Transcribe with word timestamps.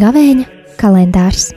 Gavēņa 0.00 0.44
kalendārs. 0.80 1.50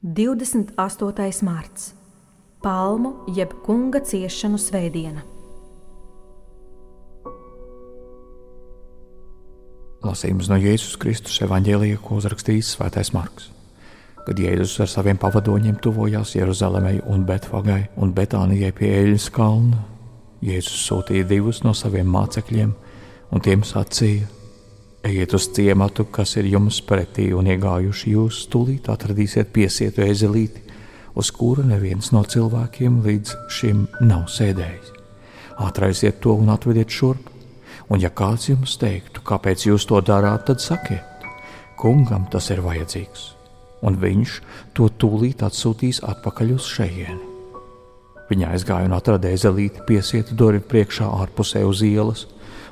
Divdesmit 0.00 0.70
astotais 0.80 1.42
mārts- 1.44 1.92
Palmu 2.64 3.12
jeb 3.36 3.52
kunga 3.66 4.00
ciešanu 4.00 4.56
svētdiena. 4.58 5.37
Lasījums 10.08 10.48
no 10.48 10.56
Jēzus 10.56 10.96
Kristus 10.96 11.36
evanģēlija, 11.44 11.98
ko 12.00 12.16
uzrakstījis 12.16 12.70
Svētais 12.76 13.10
Marks. 13.12 13.50
Kad 14.24 14.38
Jēzus 14.40 14.78
ar 14.80 14.88
saviem 14.88 15.18
pavadoņiem 15.20 15.76
tuvojās 15.84 16.32
Jeruzalemei 16.36 17.02
un 17.12 17.26
Betfagai 17.28 17.82
un 18.00 18.14
Betānijai 18.16 18.70
pie 18.76 18.88
Eļas 19.02 19.28
kalna, 19.34 19.82
Jēzus 20.44 20.86
sūtīja 20.86 21.26
divus 21.28 21.60
no 21.66 21.74
saviem 21.76 22.08
mācekļiem, 22.14 22.72
un 23.34 23.44
tiem 23.44 23.66
sacīja: 23.68 24.30
Ejiet 25.04 25.34
uz 25.36 25.50
ciematu, 25.56 26.08
kas 26.08 26.36
ir 26.40 26.48
jums 26.54 26.80
pretī, 26.88 27.28
un 27.36 27.50
iegājuši 27.52 28.16
jūs 28.16 28.42
stulīt 28.46 28.88
atradīsiet 28.88 29.52
piesietu 29.52 30.06
ezelīti, 30.06 30.64
uz 31.18 31.32
kuru 31.34 31.66
neviens 31.68 32.14
no 32.16 32.24
cilvēkiem 32.24 33.02
līdz 33.04 33.36
šim 33.58 33.84
nav 34.00 34.30
sēdējis. 34.32 34.94
Atraisiet 35.68 36.22
to 36.24 36.38
un 36.38 36.54
atvediet 36.54 36.88
šurp, 36.88 37.28
un 37.88 38.02
ja 38.02 38.10
kāds 38.10 38.48
jums 38.50 38.76
teiktu, 38.80 39.22
kāpēc 39.26 39.66
jūs 39.68 39.88
to 39.88 40.00
darāt, 40.04 40.46
tad 40.48 40.62
sakiet, 40.62 41.26
kungam 41.80 42.26
tas 42.32 42.50
ir 42.52 42.62
vajadzīgs, 42.64 43.32
un 43.86 43.98
viņš 44.00 44.38
to 44.76 44.88
tūlīt 45.00 45.44
atsūtīs 45.46 46.02
atpakaļ 46.04 46.54
uz 46.56 46.68
šejieni. 46.68 47.34
Viņa 48.28 48.50
aizgāja 48.52 48.88
un 48.90 48.96
atrada 48.96 49.30
ezelīti 49.32 49.84
piesietu 49.88 50.36
durvju 50.36 50.66
priekšā 50.68 51.06
ārpusē 51.22 51.62
uz 51.64 51.80
ielas, 51.86 52.26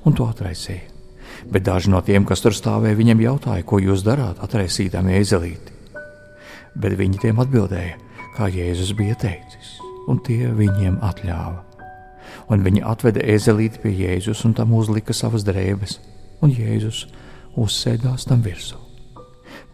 un 0.04 0.16
to 0.16 0.26
atraisīja. 0.28 0.92
Bet 1.52 1.64
daži 1.64 1.92
no 1.92 2.00
tiem, 2.04 2.26
kas 2.28 2.42
tur 2.44 2.54
stāvēja, 2.56 2.98
viņam 2.98 3.22
jautāja, 3.22 3.64
ko 3.64 3.80
jūs 3.80 4.04
darāt, 4.04 4.40
atraisītām 4.42 5.08
ezelīti. 5.14 5.72
Bet 6.76 6.98
viņi 6.98 7.22
tiem 7.22 7.40
atbildēja, 7.40 7.96
kā 8.36 8.50
Jēzus 8.52 8.92
bija 8.98 9.16
teicis, 9.20 9.76
un 10.10 10.20
tie 10.26 10.50
viņiem 10.52 10.98
atļāva. 11.06 11.65
Un 12.52 12.62
viņi 12.62 12.84
atveda 12.86 13.22
ezelīti 13.26 13.82
pie 13.82 13.92
Jēzus 13.96 14.44
un 14.46 14.54
tam 14.54 14.74
uzlika 14.76 15.14
savas 15.16 15.44
drēbes, 15.46 15.98
un 16.44 16.52
Jēzus 16.54 17.06
uzsēdās 17.58 18.28
tam 18.28 18.44
virsū. 18.44 18.78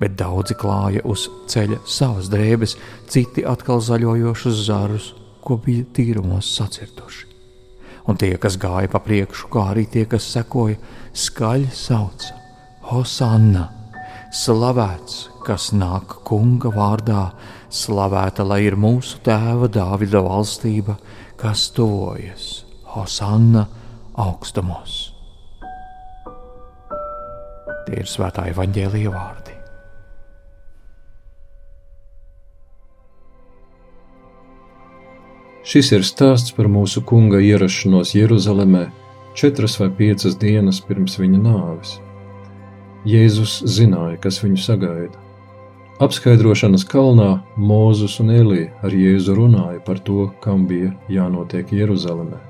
Bet 0.00 0.16
daudzi 0.18 0.56
klāja 0.58 1.02
uz 1.04 1.28
ceļa 1.52 1.82
savas 1.86 2.30
drēbes, 2.32 2.76
citi 3.12 3.44
atkal 3.46 3.82
zaļojošus 3.84 4.64
zarus 4.66 5.12
ko 5.42 5.58
bija 5.58 5.84
tīrumos 5.94 6.48
sacirtuši. 6.56 7.28
Un 8.10 8.18
tie, 8.18 8.32
kas 8.42 8.56
gāja 8.58 8.90
pa 8.90 8.98
priekšu, 9.02 9.50
kā 9.52 9.68
arī 9.74 9.84
tie, 9.90 10.06
kas 10.10 10.26
sekoja, 10.34 10.78
skaļi 11.14 11.70
sauca: 11.74 12.34
Hosanna! 12.90 13.68
Slavēts, 14.32 15.26
kas 15.46 15.70
nāk 15.76 16.18
kunga 16.26 16.72
vārdā, 16.74 17.30
slavēta 17.72 18.46
lai 18.46 18.62
ir 18.66 18.76
mūsu 18.80 19.20
tēva 19.26 19.68
Dāvida 19.72 20.22
valstība, 20.24 20.98
kas 21.40 21.68
tuvojas 21.76 22.64
Hosanna 22.94 23.66
augstumos. 24.20 25.12
Tie 27.86 27.98
ir 27.98 28.08
svētā 28.08 28.46
evaņģēlīja 28.52 29.12
vārdi. 29.12 29.58
Šis 35.62 35.92
ir 35.94 36.02
stāsts 36.02 36.52
par 36.56 36.66
mūsu 36.66 37.04
kunga 37.06 37.38
ierašanos 37.38 38.16
Jeruzalemē 38.16 38.88
četras 39.34 39.78
vai 39.80 39.90
piecas 39.94 40.34
dienas 40.36 40.80
pirms 40.84 41.14
viņa 41.20 41.38
nāves. 41.42 41.96
Jēzus 43.08 43.60
zināja, 43.70 44.18
kas 44.22 44.42
viņu 44.42 44.58
sagaida. 44.62 45.21
Apskaidrošanas 46.02 46.84
kalnā 46.88 47.28
Mūzus 47.56 48.18
un 48.22 48.32
Elija 48.34 48.70
ar 48.82 48.94
Jēzu 48.96 49.36
runāja 49.38 49.78
par 49.86 50.00
to, 50.02 50.30
kam 50.42 50.66
bija 50.66 50.90
jānotiek 51.12 51.70
Jeruzalemē. 51.70 52.40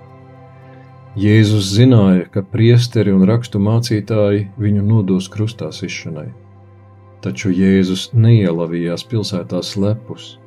Jēzus 1.20 1.68
zināja, 1.76 2.28
ka 2.32 2.40
priesteri 2.42 3.12
un 3.12 3.26
rakstu 3.28 3.60
mācītāji 3.60 4.46
viņu 4.56 4.86
nodos 4.86 5.28
krustā 5.32 5.68
sišanai, 5.74 6.30
taču 7.20 7.52
Jēzus 7.52 8.08
neielavījās 8.16 9.04
pilsētā 9.10 9.60
slepus 9.60 10.38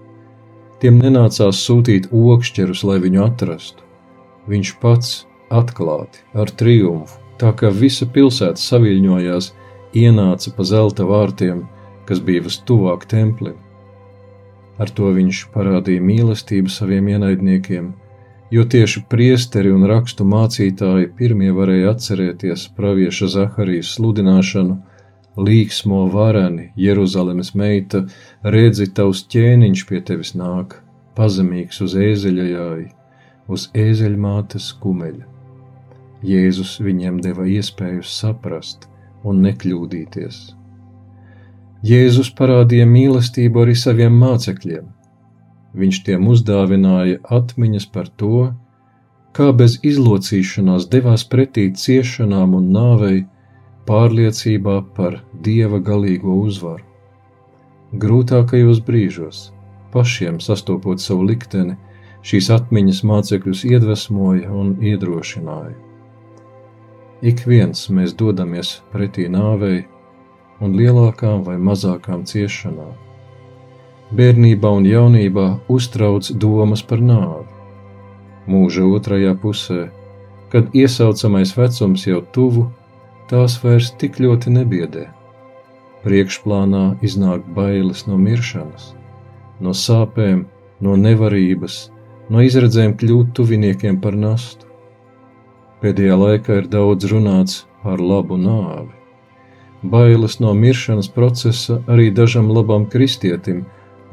Tiem 0.85 0.97
nenācās 0.99 1.61
sūtīt 1.65 2.09
okšķerus, 2.11 2.81
lai 2.83 2.97
viņu 3.01 3.21
atrastu. 3.23 3.85
Viņš 4.51 4.71
pats 4.81 5.13
atklāti, 5.49 6.19
ar 6.35 6.51
triumfu, 6.51 7.21
tā 7.39 7.53
kā 7.55 7.71
visa 7.71 8.05
pilsēta 8.05 8.59
saviļņojās, 8.59 9.47
ienāca 9.95 10.51
pa 10.57 10.65
zelta 10.67 11.07
vārtiem, 11.07 11.63
kas 12.09 12.21
bija 12.21 12.45
vistuvāk 12.45 13.05
templim. 13.11 13.55
Ar 14.81 14.91
to 14.91 15.11
viņš 15.15 15.45
parādīja 15.53 16.03
mīlestību 16.03 16.71
saviem 16.71 17.07
ienaidniekiem, 17.13 17.93
jo 18.51 18.65
tieši 18.73 19.05
priesteri 19.09 19.71
un 19.73 19.85
rakstu 19.89 20.27
mācītāji 20.27 21.13
pirmie 21.17 21.51
varēja 21.55 21.93
atcerēties 21.95 22.67
pravieša 22.77 23.31
Zaharijas 23.37 23.95
sludināšanu 23.95 24.81
Līksmo 25.35 26.05
varani, 26.11 26.69
Jeruzalemes 26.79 27.51
meita, 27.59 28.05
redzi, 28.55 28.87
tavs 28.87 29.25
ķēniņš 29.31 29.81
pie 29.89 29.99
tevis 30.07 30.31
nāk, 30.39 30.77
pazemīgs 31.17 31.81
uz 31.83 31.95
ēzeļa 31.99 32.45
jāja, 32.51 32.91
uz 33.51 33.67
ēzeļmātes 33.75 34.69
kumeļa. 34.79 35.25
Jēzus 36.25 36.77
viņiem 36.81 37.19
deva 37.21 37.43
iespēju 37.51 38.05
saprast 38.07 38.87
un 39.27 39.43
nekļūdīties. 39.43 40.39
Jēzus 41.85 42.31
parādīja 42.33 42.85
mīlestību 42.89 43.61
arī 43.61 43.75
saviem 43.77 44.15
mācekļiem. 44.17 44.85
Viņš 45.77 45.99
tiem 46.07 46.25
uzdāvināja 46.31 47.19
atmiņas 47.37 47.85
par 47.93 48.07
to, 48.21 48.47
kā 49.37 49.51
bez 49.59 49.75
izlocīšanās 49.85 50.87
devās 50.89 51.27
pretī 51.29 51.67
ciešanām 51.83 52.55
un 52.57 52.71
nāvei, 52.73 53.19
pārliecībā 53.85 54.79
par 54.97 55.19
dieva 55.45 55.77
galīgo 55.91 56.39
uzvaru. 56.47 56.81
Grūtākajos 58.01 58.81
brīžos, 58.87 59.41
pašiem 59.93 60.39
sastopot 60.41 61.03
savu 61.03 61.27
likteni, 61.29 61.77
šīs 62.25 62.49
atmiņas 62.55 63.03
mācekļus 63.05 63.65
iedvesmoja 63.69 64.49
un 64.49 64.77
iedrošināja. 64.81 65.75
Ik 67.21 67.45
viens 67.45 67.85
mēs 67.93 68.17
dodamies 68.17 68.79
pretī 68.91 69.29
nāvei 69.29 69.83
un 70.63 70.75
lielākām 70.79 71.43
vai 71.47 71.57
mazākām 71.59 72.23
ciešanām. 72.27 72.93
Bērnībā 74.15 74.69
un 74.79 74.85
jaunībā 74.85 75.45
uztrauc 75.71 76.29
domas 76.41 76.83
par 76.85 77.01
nāvi. 77.01 77.47
Mūža 78.47 78.85
otrajā 78.85 79.33
pusē, 79.41 79.87
kad 80.53 80.69
iesaucamais 80.77 81.55
vecums 81.57 82.05
jau 82.05 82.21
tuvu, 82.35 82.67
tās 83.29 83.57
vairs 83.63 83.89
tik 83.99 84.19
ļoti 84.21 84.53
nebiedē. 84.59 85.07
Priekšplānā 86.05 86.83
iznāk 87.01 87.47
bailes 87.57 88.05
no 88.05 88.19
miršanas, 88.21 88.91
no 89.59 89.73
sāpēm, 89.73 90.45
no 90.85 90.93
nevarības, 91.01 91.79
no 92.29 92.43
izredzēm 92.45 92.93
kļūt 93.01 93.33
tuviniekiem 93.39 93.97
par 94.03 94.15
nastu. 94.15 94.69
Pēdējā 95.81 96.19
laikā 96.21 96.61
ir 96.61 96.69
daudz 96.71 97.09
runāts 97.11 97.63
par 97.83 97.99
labu 98.01 98.37
nāvi. 98.39 98.94
Bailes 99.83 100.39
no 100.39 100.53
miršanas 100.53 101.09
procesa 101.11 101.81
arī 101.91 102.11
dažam 102.13 102.51
labam 102.51 102.87
kristietim 102.89 103.65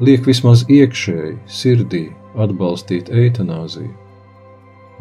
liek 0.03 0.27
vismaz 0.27 0.65
iekšēji, 0.69 1.37
sirdī 1.47 2.03
atbalstīt 2.35 3.09
eitanāziju. 3.13 3.93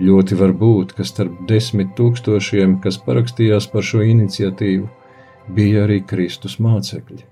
Ļoti 0.03 0.39
var 0.39 0.55
būt, 0.57 0.95
ka 0.97 1.05
starp 1.05 1.43
desmit 1.49 1.93
tūkstošiem, 1.99 2.79
kas 2.85 2.99
parakstījās 3.07 3.69
par 3.73 3.85
šo 3.87 4.01
iniciatīvu, 4.03 4.89
bija 5.53 5.85
arī 5.85 6.01
Kristus 6.07 6.57
mācekļi. 6.63 7.23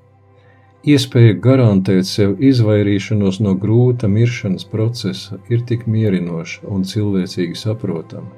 Iespēja 0.91 1.37
garantēt 1.45 2.09
sev 2.09 2.39
izvairīšanos 2.41 3.41
no 3.45 3.53
grūta 3.63 4.09
miršanas 4.09 4.65
procesa 4.65 5.37
ir 5.53 5.65
tik 5.69 5.87
mierinoša 5.87 6.69
un 6.73 6.87
cilvēcīgi 6.89 7.59
saprotama. 7.63 8.31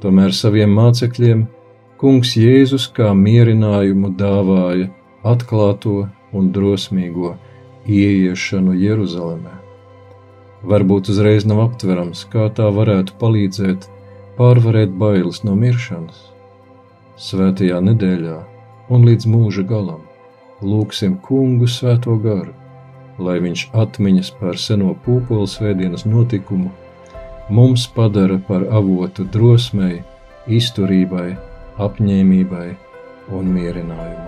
Tomēr 0.00 0.34
saviem 0.34 0.70
mācekļiem 0.76 1.42
Kungs 2.00 2.32
Jēzus 2.40 2.86
kā 2.96 3.10
mierinājumu 3.12 4.14
dāvāja 4.16 4.88
atklāto 5.26 6.06
un 6.32 6.52
drosmīgo 6.54 7.34
ieiešanu 7.84 8.78
Jeruzalemē 8.80 9.60
varbūt 10.62 11.08
uzreiz 11.12 11.46
nav 11.48 11.62
aptverams, 11.64 12.26
kā 12.32 12.48
tā 12.56 12.68
varētu 12.74 13.16
palīdzēt 13.20 13.86
pārvarēt 14.36 14.92
bailes 15.00 15.42
no 15.44 15.56
miršanas. 15.56 16.30
Svētajā 17.20 17.80
nedēļā 17.84 18.38
un 18.92 19.04
līdz 19.08 19.28
mūža 19.28 19.64
galam. 19.68 20.02
Lūksim 20.60 21.16
kungu 21.24 21.68
svēto 21.68 22.16
garu, 22.20 22.52
lai 23.18 23.38
viņš 23.40 23.70
atmiņas 23.82 24.32
par 24.40 24.58
seno 24.60 24.92
pūpolu 25.04 25.48
svētdienas 25.48 26.04
notikumu 26.04 26.68
mums 27.50 27.86
padara 27.94 28.36
par 28.48 28.66
avotu 28.70 29.24
drosmei, 29.24 30.02
izturībai, 30.46 31.32
apņēmībai 31.80 32.68
un 33.36 33.54
mierinājumam. 33.54 34.26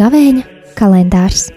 Gavēņa 0.00 0.44
kalendārs 0.78 1.48